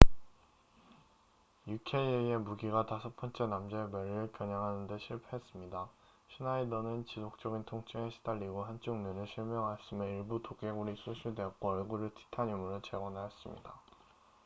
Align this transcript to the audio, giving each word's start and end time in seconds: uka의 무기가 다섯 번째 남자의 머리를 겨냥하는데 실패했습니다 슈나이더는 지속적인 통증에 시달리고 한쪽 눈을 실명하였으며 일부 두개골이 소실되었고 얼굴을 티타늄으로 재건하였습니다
uka의 1.67 2.39
무기가 2.39 2.87
다섯 2.87 3.15
번째 3.17 3.45
남자의 3.45 3.87
머리를 3.89 4.31
겨냥하는데 4.31 4.97
실패했습니다 4.97 5.89
슈나이더는 6.35 7.05
지속적인 7.05 7.65
통증에 7.65 8.09
시달리고 8.09 8.63
한쪽 8.63 8.97
눈을 8.97 9.27
실명하였으며 9.27 10.05
일부 10.05 10.41
두개골이 10.41 10.95
소실되었고 11.05 11.69
얼굴을 11.69 12.15
티타늄으로 12.15 12.81
재건하였습니다 12.81 13.73